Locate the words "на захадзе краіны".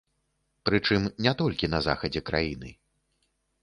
1.77-2.69